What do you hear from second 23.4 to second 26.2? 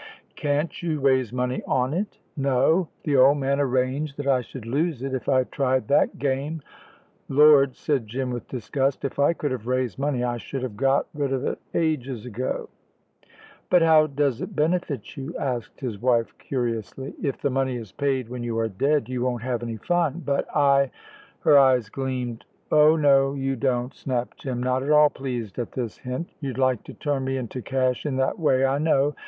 don't," snapped Jim, not at all pleased at this